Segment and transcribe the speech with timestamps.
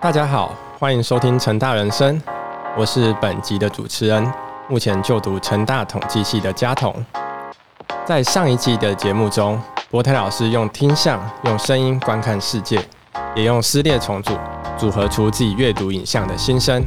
[0.00, 2.22] 大家好，欢迎收听成大人生，
[2.76, 4.32] 我是本集的主持人，
[4.68, 6.94] 目前就读成大统计系的嘉彤。
[8.06, 12.80] 在上一季的节目中，博台老师用听相、用声音观看世界，
[13.34, 14.34] 也用撕裂重组
[14.78, 16.80] 组合出自己阅读影像的心声。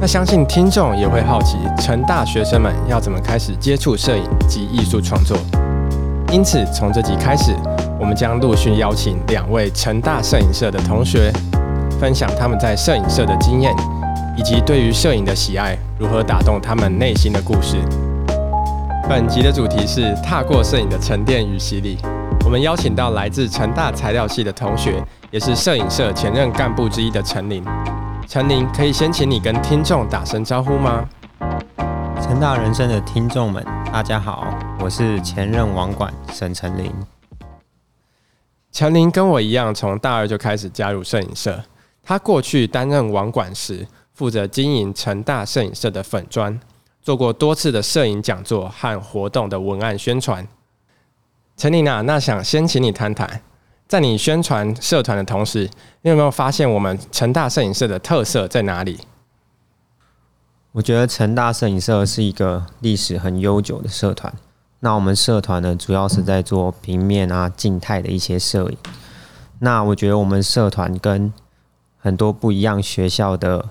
[0.00, 5.36] 那相信听众也会好奇，成大学生们要怎么开始接触摄影及艺术创作？
[6.32, 7.52] 因此，从这集开始，
[7.98, 11.32] 我们将陆续邀请两位成大摄影社的同学，
[11.98, 13.74] 分享他们在摄影社的经验，
[14.36, 17.78] 以及对于摄影的喜爱如何打动他们内心的故事。
[19.08, 21.98] 本集的主题是踏过摄影的沉淀与洗礼。
[22.44, 27.64] 我们邀请到来自成大材料系的同学，也是摄影社前任干部之一的陈林。
[28.28, 31.04] 陈林，可以先请你跟听众打声招呼吗？
[32.22, 36.94] 成大人生的听众们，大家好，我是前任网管沈成林。
[38.70, 41.60] 陈林跟我一样，从大二就开始加入摄影社。
[42.00, 43.84] 他过去担任网管时，
[44.14, 46.58] 负责经营成大摄影社的粉砖，
[47.02, 50.46] 做过多次的摄影讲座和活动的文案宣传。
[51.56, 53.42] 陈林啊，那想先请你谈谈，
[53.88, 55.68] 在你宣传社团的同时，
[56.02, 59.00] 你有没有发现我们成大摄影社的特色在哪里？
[60.72, 64.32] 我觉得成大摄影社是一个历史很悠久的社团。
[64.78, 68.76] 那我们社团呢，主要是在做平面啊、静态的一些摄影。
[69.58, 71.32] 那我觉得我们社团跟
[71.98, 73.68] 很多不一样学校的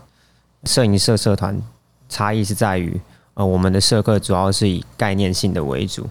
[0.66, 1.62] 摄影社社团
[2.10, 3.00] 差异是在于，
[3.36, 6.10] 呃，我们的社课主要是以概念性的为主。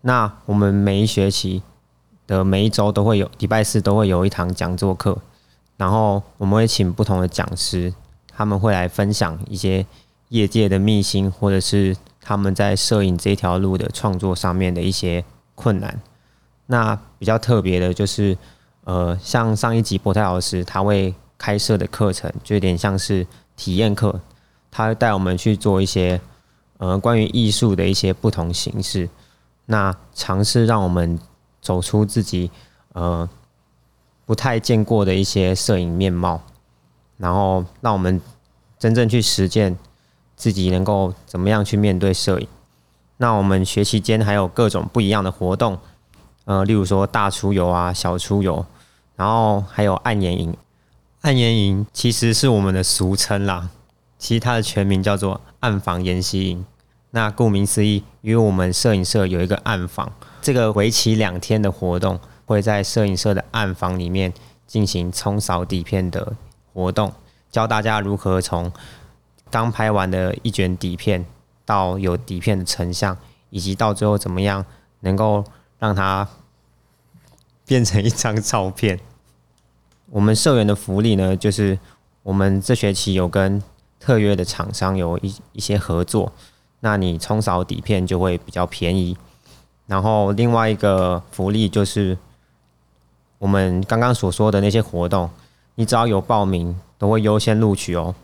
[0.00, 1.62] 那我们每一学期
[2.26, 5.16] 的每一周都会有礼拜四都会有一堂讲座课，
[5.76, 7.94] 然后我们会请不同的讲师。
[8.36, 9.86] 他们会来分享一些
[10.28, 15.98] 业界的秘辛，或者是他们在摄影这条路的创作上面的一些困难。
[16.66, 18.36] 那比较特别的就是，
[18.84, 24.20] 呃，像上一集波泰老师他会开设的课程，就有点像是体验课，
[24.70, 26.20] 他会带我们去做一些
[26.76, 29.08] 呃关于艺术的一些不同形式，
[29.64, 31.18] 那尝试让我们
[31.62, 32.50] 走出自己
[32.92, 33.26] 呃
[34.26, 36.42] 不太见过的一些摄影面貌。
[37.18, 38.20] 然后让我们
[38.78, 39.76] 真正去实践
[40.36, 42.46] 自己能够怎么样去面对摄影。
[43.18, 45.78] 那我们学期间还有各种不一样的活动，
[46.44, 48.66] 呃，例如说大出游啊、小出游，
[49.16, 50.54] 然后还有暗研营。
[51.22, 53.70] 暗研营其实是我们的俗称啦，
[54.18, 56.64] 其实它的全名叫做暗房研习营。
[57.10, 64.34] 那顾名思义，因为我们摄影社有一个暗房，这个为期两天的活动会在摄影社的暗房里面
[64.66, 66.34] 进行冲扫底片的。
[66.74, 67.10] 活动
[67.56, 68.70] 教大家如何从
[69.50, 71.24] 刚拍完的一卷底片
[71.64, 73.16] 到有底片的成像，
[73.48, 74.62] 以及到最后怎么样
[75.00, 75.42] 能够
[75.78, 76.28] 让它
[77.64, 79.00] 变成一张照片。
[80.12, 81.78] 我们社员的福利呢，就是
[82.22, 83.62] 我们这学期有跟
[83.98, 86.30] 特约的厂商有一一些合作，
[86.80, 89.16] 那你冲扫底片就会比较便宜。
[89.86, 92.18] 然后另外一个福利就是
[93.38, 95.30] 我们刚刚所说的那些活动。
[95.78, 98.14] 你只要有报名，都会优先录取哦。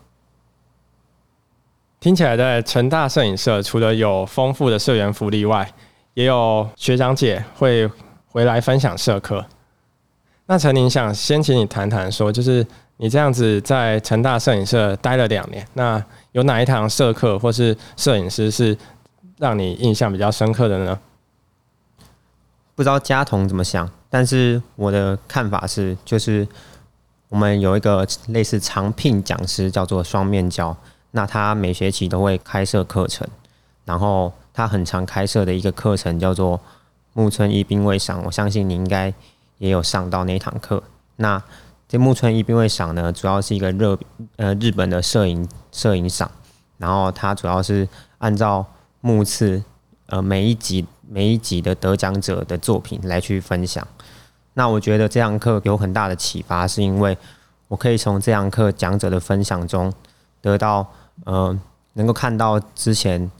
[2.00, 5.72] 听起来，在成大摄影社，除了有丰富的社员福利外，
[6.14, 7.88] 也有学长姐会
[8.26, 9.46] 回来分享社课。
[10.46, 12.66] 那陈宁想先请你谈谈，说就是
[12.96, 18.76] 你这样子在成大摄影社待了两年，那有哪一堂社课或是摄影师是
[19.38, 20.98] 让你印象比较深刻的呢？
[22.74, 26.48] 不知道嘉彤怎么想，但是我的看法是，就是。
[27.32, 30.76] 我们有一个类似长聘讲师，叫做双面胶。
[31.12, 33.26] 那他每学期都会开设课程，
[33.86, 36.60] 然后他很常开设的一个课程叫做
[37.14, 38.22] 木村一兵卫赏。
[38.26, 39.12] 我相信你应该
[39.56, 40.82] 也有上到那堂课。
[41.16, 41.42] 那
[41.88, 43.98] 这木村一兵卫赏呢，主要是一个热
[44.36, 46.30] 呃日本的摄影摄影赏，
[46.76, 47.88] 然后它主要是
[48.18, 48.66] 按照
[49.00, 49.64] 目次
[50.08, 53.88] 呃每一集每一集的得奖者的作品来去分享。
[54.54, 57.16] 那我觉得这堂课有很大的启发，是因为
[57.68, 59.92] 我可以从这堂课讲者的分享中
[60.40, 60.86] 得到，
[61.24, 61.58] 呃，
[61.94, 63.30] 能够看到之前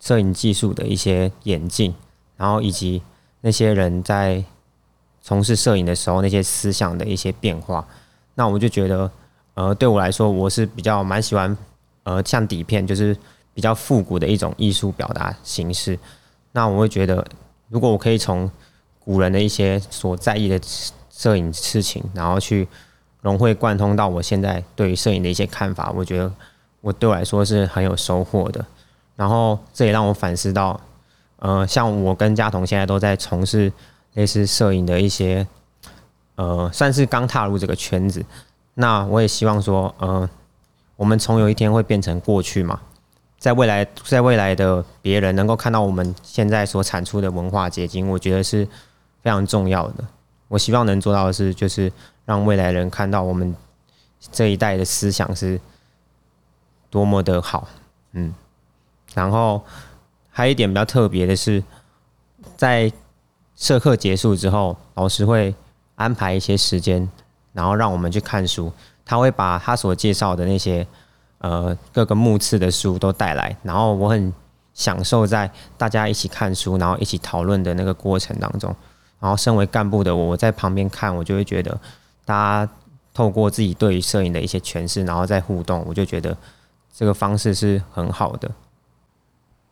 [0.00, 1.94] 摄影技术的一些演进，
[2.36, 3.02] 然后以及
[3.42, 4.42] 那些人在
[5.22, 7.86] 从事摄影的时候那些思想的一些变化。
[8.34, 9.10] 那我就觉得，
[9.54, 11.56] 呃，对我来说，我是比较蛮喜欢，
[12.04, 13.16] 呃，像底片就是
[13.54, 15.98] 比较复古的一种艺术表达形式。
[16.52, 17.24] 那我会觉得，
[17.68, 18.50] 如果我可以从
[19.08, 20.60] 古人的一些所在意的
[21.10, 22.68] 摄影事情，然后去
[23.22, 26.30] 融会贯通到我现在对于摄影的一些看法，我觉得
[26.82, 28.62] 我对我来说是很有收获的。
[29.16, 30.78] 然后这也让我反思到，
[31.38, 33.72] 呃，像我跟嘉彤现在都在从事
[34.12, 35.46] 类似摄影的一些
[36.34, 38.22] 呃，算是刚踏入这个圈子。
[38.74, 40.28] 那我也希望说，呃，
[40.96, 42.78] 我们总有一天会变成过去嘛，
[43.38, 48.68] 在未来，在未来的别人能够看到我们现在所产出的文化结晶，我觉得是
[49.22, 50.04] 非常重要的。
[50.48, 51.92] 我希望能做到的是，就是
[52.24, 53.54] 让未来人看到我们
[54.32, 55.60] 这一代的思想是
[56.90, 57.68] 多么的好，
[58.12, 58.34] 嗯。
[59.14, 59.62] 然后
[60.30, 61.62] 还有一点比较特别的是，
[62.56, 62.92] 在
[63.56, 65.54] 社课结束之后，老师会
[65.96, 67.10] 安排一些时间，
[67.52, 68.72] 然后让我们去看书。
[69.04, 70.86] 他会把他所介绍的那些
[71.38, 74.32] 呃各个目次的书都带来，然后我很
[74.74, 78.74] 享受在大家一起看书，然后一起讨论的那个过程当中。
[79.20, 81.78] 然后身为干部的我，我在旁边看，我就会觉得
[82.24, 82.72] 大家
[83.12, 86.36] 透过自己对于摄影的一些诠释，然后再互动，我就觉得
[86.94, 88.50] 这个方式是很好的。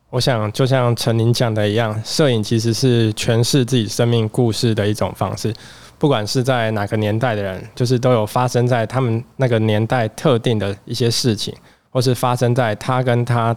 [0.09, 5.53] 我想，就像陈林讲的一样，摄影其实是诠释自己生命故事的一种方式。
[5.99, 11.53] 不管是在哪个年代的人，就是都有发生在他们那个年代特定的一些事情，
[11.89, 13.55] 或是发生在他跟他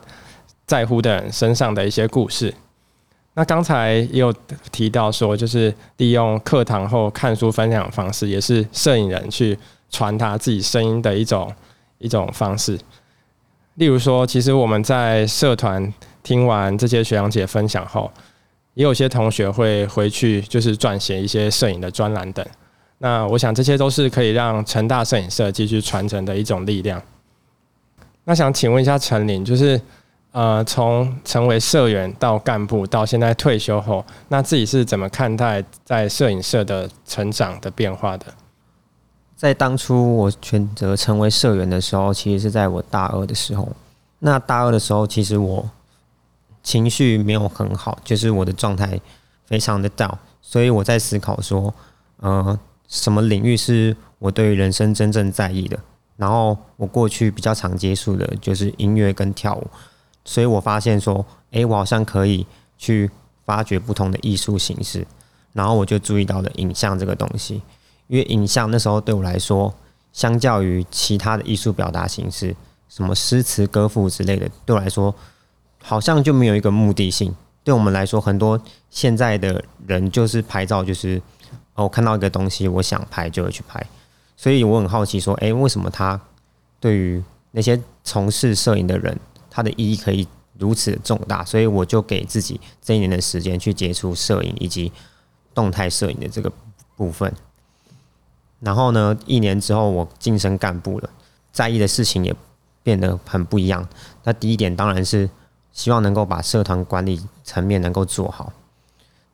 [0.67, 2.53] 在乎的人身上的一些故事。
[3.35, 4.33] 那刚才也有
[4.73, 9.59] 提到说，就是利用课堂后看书分享方式，也是摄影人去
[9.91, 11.53] 传达自己声音的一种
[11.99, 12.79] 一种方式。
[13.75, 15.93] 例如说，其实我们在社团。
[16.23, 18.13] 听完这些学长姐分享后，
[18.75, 22.47] 也有些同学会回去就是撰写一些摄影的专栏等。
[22.99, 27.03] 那我想这些都是可以让成大摄影社继续传承的一种力量。
[28.25, 29.81] 那想请问一下陈林，就是
[30.33, 38.27] 呃，从成为社员到干部到现在退休后，那自己是怎么看待在摄影社的成长的变化的？
[39.37, 43.69] 在当初我选择成为社员的时候，其实是在我大二的时候。
[44.21, 45.71] 那大二的时候，其实我。
[46.63, 49.01] 情绪没有很好，就是我的状态
[49.47, 50.13] 非常的 down，
[50.43, 51.73] 所以我在思考说，
[52.19, 55.79] 呃，什么领域是我对人生真正在意的？
[56.19, 59.67] 然后我过去比较常接触的就是音乐跟跳舞，
[60.25, 62.47] 所以我发现说，诶，我好像可以
[62.77, 63.11] 去
[63.45, 65.07] 发掘不同的艺术形式，
[65.53, 67.63] 然后我就注意到了影像这个东西，
[68.09, 69.75] 因为影像那时候对我来说，
[70.13, 72.55] 相较于其他的艺术表达形式，
[72.89, 75.15] 什么诗词歌赋之类的，对我来说。
[75.83, 77.35] 好像就没有一个目的性。
[77.65, 81.23] 对我们来说，很多现在的人就是拍照，就是
[81.73, 83.83] 哦，看到一个东西，我想拍就会去拍。
[84.37, 86.21] 所以我很好奇，说，诶，为什么他
[86.79, 89.19] 对于那些从事摄影的人，
[89.61, 90.27] 它的意义可以
[90.59, 91.45] 如此重大？
[91.45, 94.91] 所以我就给自己这一年的时间去接触摄影以及
[95.55, 96.51] 动态摄影的这个
[96.97, 97.33] 部分。
[98.61, 101.11] 然后呢，一年之后我晋升干部了，
[101.53, 102.35] 在意的事情也
[102.83, 103.89] 变得很不一样。
[104.25, 105.29] 那第一点当然是。
[105.73, 108.53] 希望能够把社团管理层面能够做好。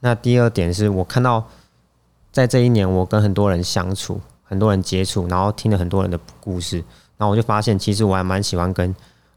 [0.01, 1.49] 那第二点是我看到，
[2.31, 6.77] 在这一年我跟很多人相处，很多人接触，然后听了很多人的故事，
[7.17, 8.95] 然后我就发现，其实我还蛮喜欢跟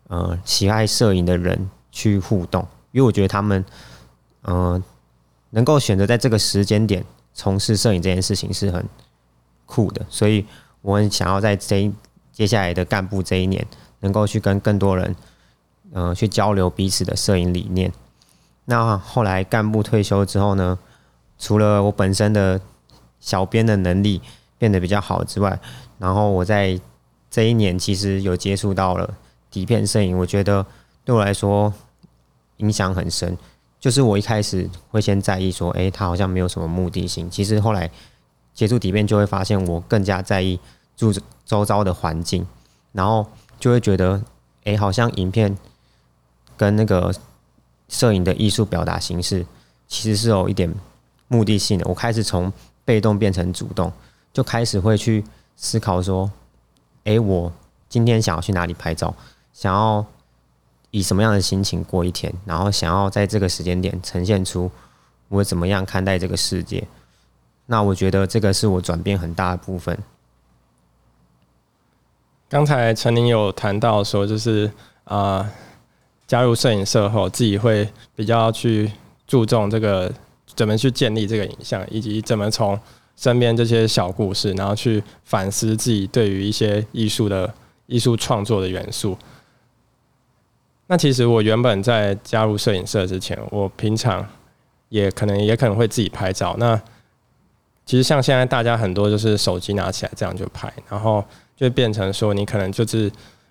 [0.09, 3.65] 呃喜爱摄影的人去互动，因为我觉得他们
[4.43, 4.83] 嗯
[5.51, 7.03] 能够选择在这个时间点
[7.33, 8.85] 从事摄影这件事情是很
[9.65, 10.45] 酷的，所以
[10.81, 11.91] 我很想要在这一
[12.31, 13.65] 接下来的干部这一年，
[14.01, 15.15] 能够去跟更多人。
[15.91, 17.91] 嗯，去交流彼此的摄影理念。
[18.65, 20.77] 那后来干部退休之后呢，
[21.39, 22.61] 除了我本身的
[23.19, 24.21] 小编的能力
[24.59, 25.59] 变得比较好之外，
[25.97, 26.79] 然后我在
[27.31, 29.17] 这一年其实有接触到了
[29.51, 30.65] 底片摄影，我觉得
[31.03, 31.73] 对我来说
[32.57, 33.37] 影响很深。
[33.79, 37.29] 就是我一开始会先在意说，诶，它好像没有什么目的性。
[37.29, 37.89] 其实后来
[38.53, 40.59] 接触底片，就会发现我更加在意
[40.97, 41.13] 住
[41.45, 42.45] 周遭的环境，
[42.91, 43.25] 然后
[43.59, 44.21] 就会觉得，
[44.65, 45.57] 诶，好像影片。
[46.57, 47.15] 跟那个
[47.87, 49.45] 摄影的艺术表达形式，
[49.87, 50.69] 其实是有一点
[51.29, 51.85] 目的性的。
[51.87, 52.51] 我开始从
[52.83, 53.89] 被动变成主动，
[54.33, 55.23] 就开始会去
[55.55, 56.29] 思考说：，
[57.05, 57.49] 诶，我
[57.87, 59.15] 今天想要去哪里拍照？
[59.59, 60.05] 想要
[60.89, 62.33] 以什么样的心情过一天？
[62.45, 64.71] 然后想要在这个时间点呈现出
[65.27, 66.87] 我怎么样看待这个世界？
[67.65, 69.97] 那我觉得这个是我转变很大的部分。
[72.47, 74.71] 刚才陈宁有谈到说，就是
[75.03, 75.51] 啊。
[76.25, 78.91] 加入摄影社后，自己会比较去
[79.25, 80.13] 注重这个
[80.55, 82.79] 怎么去建立这个影像，以及怎么从
[83.15, 87.51] 身边这些小故事，然后去反思自己对于一些艺术的
[87.87, 89.17] 艺术创作的元素。
[90.89, 94.27] 那其实我原本在加入摄影社之前，我平常
[94.89, 96.55] 也可能也可能会自己拍照。
[96.57, 96.75] 那
[97.85, 101.23] 其实像现在大家很多就是手机拿起来这样就拍，然后
[101.55, 103.09] 就变成说你可能就是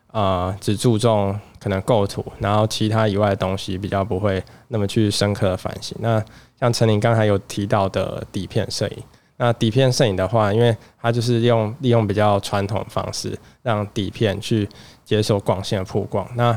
[0.09, 1.39] 啊只注重。
[1.61, 5.99] 可能构图，然后其他以外的东西比较不会那么去深刻的反省。
[6.01, 6.25] 那
[6.57, 9.03] 像陈林刚才有提到的底片摄影，
[9.39, 14.69] 那底片摄影的话，因为它就是用利用比较传统方式，让底片去
[15.05, 16.25] 接受光线的曝光。
[16.37, 16.57] 那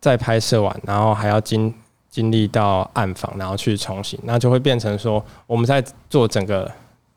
[0.00, 1.72] 再拍摄完，然后还要经
[2.08, 6.70] 经历到暗访，然后去重新，那就会变成说，我们在做整个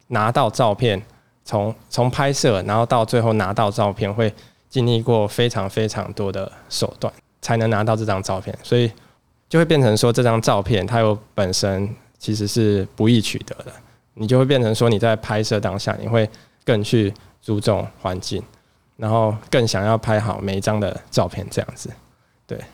[0.07, 1.01] 拿到照片，
[1.45, 4.33] 从从拍摄，然后到最后拿到照片，会
[4.69, 7.11] 经历过非常非常多的手段，
[7.41, 8.57] 才能拿到这张照片。
[8.63, 8.91] 所以
[9.47, 13.71] 就会变成说，这张照片它有本身其实是不易取得的。
[14.13, 16.29] 你就会变成说，你在拍摄当下，你会
[16.65, 18.43] 更去注重环境，
[18.97, 21.89] 然后更想要拍好每一张的照片，这样子，
[22.58, 22.65] 对。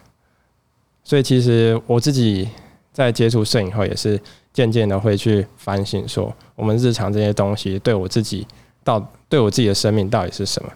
[1.04, 2.50] 所以其实我自己
[2.92, 4.20] 在接触摄影后，也是
[4.52, 8.48] 渐渐的会去反省，说我们日常这些东西对我自己
[8.84, 10.72] 到对我自己的生命到底是什么。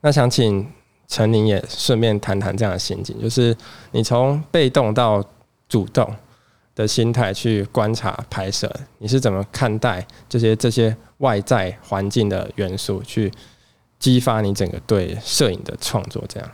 [0.00, 0.66] 那想请
[1.06, 3.56] 陈宁也顺便谈谈这样的心境，就是
[3.92, 5.24] 你从被动到
[5.68, 6.12] 主动。
[6.76, 13.30] 的心态去观察拍摄，你是怎么看待这些这些外在环境的元素，去
[13.98, 16.24] 激发你整个对摄影的创作？
[16.26, 16.50] 这样，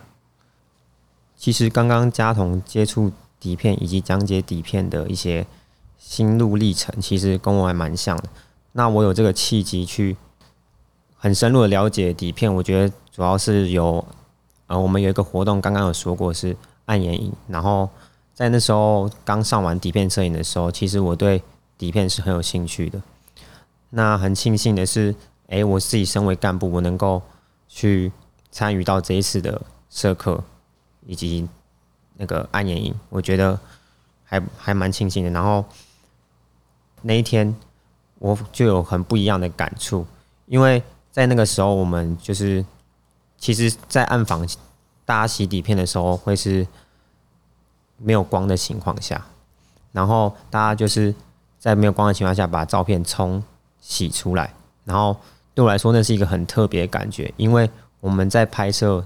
[1.37, 5.47] 其实刚刚嘉彤接触底片以及讲解底片的一些
[5.99, 8.25] 心路历程，其实跟我还蛮像的。
[8.73, 10.17] 那我有这个契机去
[11.17, 14.05] 很深入的了解底片，我觉得主要是有
[14.67, 17.89] 呃，我们有一个活动，刚刚有说过是暗眼影，然后。
[18.37, 21.43] 在那时候刚上完底片摄影的时候，其实我对
[21.79, 23.01] 底片是很有兴趣的。
[23.89, 25.15] 那很庆幸的是，
[25.47, 27.23] 诶，我自己身为干部，我能够
[27.67, 28.13] 去
[28.51, 30.45] 参与到这一次的社课
[31.07, 31.49] 以及
[32.17, 33.59] 那个暗眼影，我觉得
[34.25, 35.31] 还还蛮庆幸的。
[35.31, 35.65] 然后
[37.03, 37.57] 那一天
[38.19, 40.07] 我就有很不一样的感触，
[40.47, 42.65] 因为在那个时候，我们就是
[43.39, 44.47] 其实，在暗房
[45.05, 46.67] 大家洗底片的时候，会是。
[47.99, 49.25] 没有光的情况下，
[49.91, 51.15] 然后大家就是
[51.59, 53.43] 在没有光的情况下把照片冲
[53.81, 54.53] 洗出来，
[54.85, 55.17] 然后
[55.55, 57.71] 对我来说那是一个很特别的感觉，因为
[58.01, 59.03] 我们在拍摄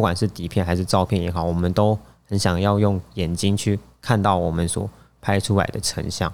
[0.00, 4.88] 不管是底片还是照片也好，我们都很想要用眼睛去看到我们所
[5.20, 6.32] 拍出来的成像，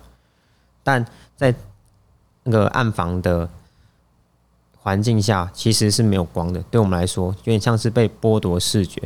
[0.84, 1.04] 但
[1.34, 1.52] 在
[2.44, 3.50] 那个暗房的
[4.76, 9.02] 环境下其实是没有光的，对我们来说有点像是被剥夺视觉，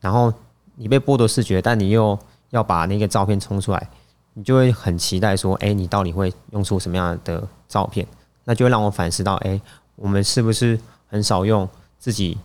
[0.00, 0.32] 然后。
[0.76, 2.18] 你被剥夺视觉，但你又
[2.50, 3.90] 要把那个照片冲出来，
[4.32, 8.04] 你就会很期待说：“哎，你到底会用出什么样的照片？”
[8.42, 9.60] 那就会让我反思到：“哎，
[9.94, 10.76] 我们是不是
[11.06, 12.36] 很少用自己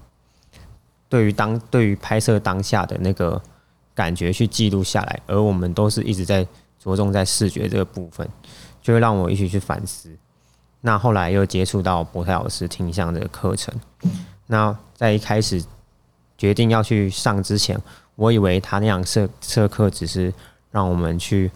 [1.09, 3.41] 对于当对于拍摄当下的那个
[3.93, 5.19] 感觉去记录下来？
[5.27, 6.47] 而我们都是一直在
[6.79, 8.25] 着重在视觉这个部分，
[8.81, 10.15] 就会让我一起去反思。
[10.81, 13.73] 那后来又接触到博泰老师听相的课程，
[14.47, 15.61] 那在一开始
[16.37, 17.77] 决定要去上之前。
[18.15, 20.33] 我以为他那样设设课只是
[20.71, 21.49] 让我们去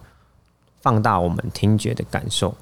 [0.82, 2.56] 放大我们听觉的感受，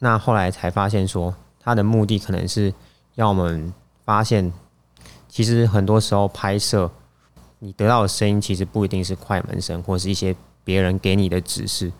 [0.00, 2.74] 那后来才发现说，他的目的可能是
[3.14, 3.72] 要我们
[4.04, 4.52] 发现，
[5.32, 6.90] 其实很多时候拍摄
[7.60, 11.90] 你得到的声音其实不一定是快门声，或是一些别人给你的指示，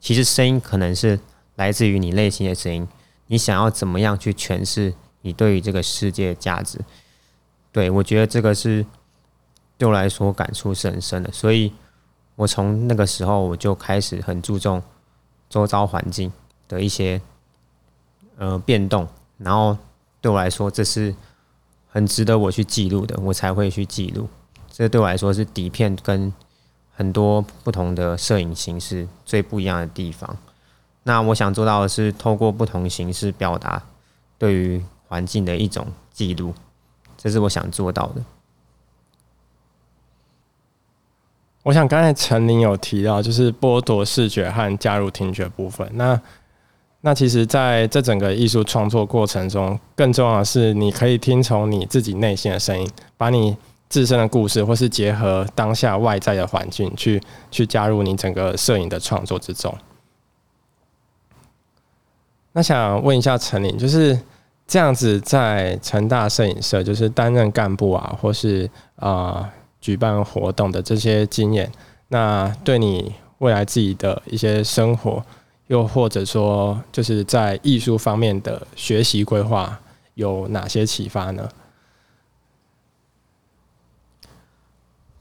[0.00, 1.20] 其实声音可能是
[1.56, 2.88] 来自于你内心的声音，
[3.26, 6.80] 你想要怎么样去诠释你对于这个世界的价值？
[7.70, 8.86] 对我觉得这个是。
[9.76, 11.72] 对我来说感触是很深的，所以
[12.34, 14.82] 我从那个时候我就开始很注重
[15.48, 16.32] 周遭环境
[16.66, 17.22] 的一些
[18.38, 19.78] 呃变动，然后
[20.20, 21.14] 对我来说这是
[21.98, 24.28] 很值得我去记录的，我才会去记录。
[24.70, 26.32] 这对我来说是底片跟
[26.94, 30.36] 很多不同的摄影形式最不一样的地方。
[31.02, 33.82] 那我想做到的是透过不同形式表达
[34.38, 36.54] 对于环境的一种记录，
[37.16, 38.22] 这是我想做到的。
[41.64, 45.90] 我想刚才陈林有提到，就是剥夺视觉和加入听觉部分。
[45.94, 46.20] 那
[47.00, 53.56] 那其实，在这整个艺术创作过程中，更重要的是，你可以听从你自己内心的声音，把你
[53.88, 59.72] 自身的故事，或是结合当下外在的环境，去去加入你整个摄影的创作之中。
[62.52, 64.18] 那想问一下陈林，就是
[64.66, 69.50] 这样子在成大摄影社，就是担任干部啊，或是啊？
[69.80, 71.70] 举办活动的这些经验，
[72.08, 75.24] 那对你未来自己的一些生活，
[75.68, 79.80] 又或者说就是在艺术方面的学习规划，
[80.14, 81.48] 有哪些启发呢？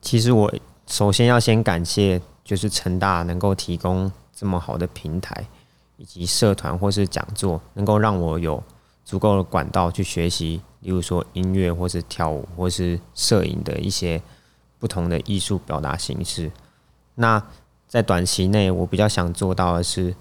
[0.02, 0.54] 其实我
[0.88, 5.48] 首先要先感谢，就是成大能够提供这么好的平台，
[5.96, 8.62] 以及社团或是讲座，能够让我有
[9.06, 14.22] 足够的管道去学习，例如说音乐或是跳舞或是摄影的一些。
[14.80, 16.52] 不同的艺术表达形式。
[17.16, 17.44] 那
[17.88, 20.14] 在短期内，我比较想做到的是，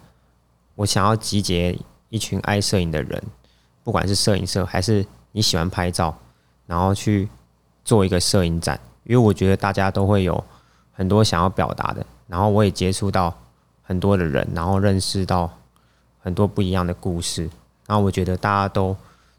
[0.77, 1.77] 我想要集结
[2.09, 3.23] 一群爱摄影的人，
[3.83, 6.17] 不管是摄影社还是你喜欢拍照，
[6.67, 7.29] 然后去
[7.85, 10.45] 做一个摄影展，因为我觉得大家都会有
[10.93, 13.37] 很多想要表达的，然后我也接触到
[13.83, 15.51] 很多的人，然后认识到
[16.21, 17.49] 很多不一样的故事，
[17.87, 18.97] 然后我觉得大家都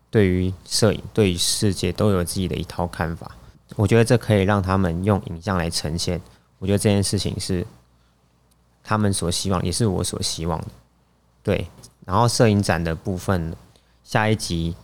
[0.10, 3.30] 对于摄影、对于世界都有自己的一套看法，
[3.76, 6.22] 我觉得这可以让他们用影像来呈现，
[6.60, 7.66] 我觉得这件事情是
[8.84, 10.68] 他们所希望，也是我所希望的，
[11.48, 11.70] 对。
[12.06, 13.56] 然后摄影展的部分，
[14.04, 14.76] 下一集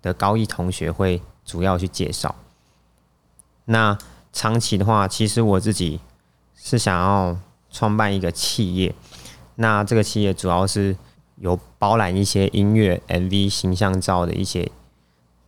[0.00, 2.34] 的高一同学会主要去介绍。
[3.66, 3.98] 那
[4.32, 6.00] 长期的话，其实我自己
[6.54, 7.36] 是想要
[7.70, 8.94] 创办一个企业。
[9.56, 10.96] 那这个企业主要是
[11.36, 14.70] 有包揽一些音乐、MV、形象照的一些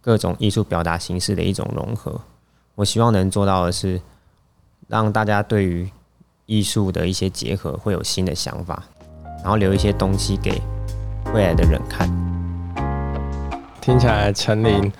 [0.02, 2.20] 各种艺术表达形式的一种融合。
[2.74, 4.02] 我希望能做到的是，
[4.86, 5.90] 让大家对于
[6.44, 8.84] 艺术的一些结合会有新的想法，
[9.42, 10.60] 然后留一些东西给。
[11.34, 12.08] 未来的人看，
[13.82, 14.90] 听起来陈琳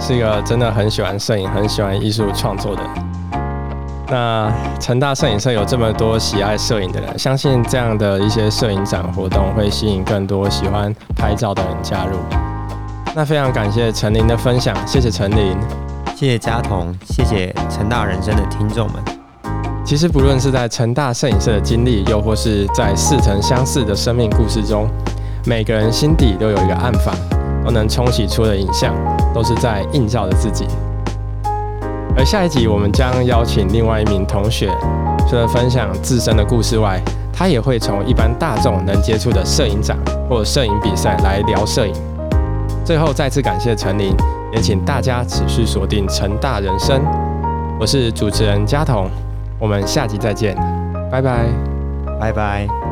[0.00, 2.82] 是一个真的很喜欢摄影、很喜欢艺术创作的。
[4.08, 12.16] 那成大摄影社有这么多喜爱摄影的人，相信这样的一些摄影展活动会吸引更多喜欢拍照的人加入。
[13.14, 15.54] 那非常感谢陈琳的分享，谢谢陈琳，
[16.16, 19.23] 谢谢嘉彤，谢谢成大人生的听众们。
[19.84, 24.88] 其实不论是在成大摄影社的经历，又或是在似曾相似的生命故事中。
[25.44, 27.14] 每个人心底都有一个暗房，
[27.62, 28.94] 都能冲洗出的影像，
[29.34, 30.64] 都是在映照着自己。
[32.16, 34.70] 而下一集，我们将邀请另外一名同学，
[35.28, 36.98] 除了分享自身的故事外，
[37.30, 39.98] 他也会从一般大众能接触的摄影展
[40.30, 41.92] 或摄影比赛来聊摄影。
[42.86, 44.16] 最后，再次感谢陈琳，
[44.54, 47.02] 也请大家持续锁定成大人生。
[47.78, 49.10] 我是主持人嘉彤，
[49.58, 50.54] 我们下集再见，
[51.10, 51.46] 拜拜，
[52.20, 52.83] 拜拜。